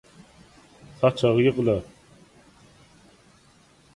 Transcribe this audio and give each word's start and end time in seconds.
Saçagy 1.01 1.43
ýygna! 1.51 1.77